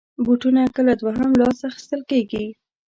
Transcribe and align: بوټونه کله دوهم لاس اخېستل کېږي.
بوټونه 0.25 0.61
کله 0.75 0.91
دوهم 1.01 1.31
لاس 1.39 1.59
اخېستل 1.69 2.01
کېږي. 2.11 2.45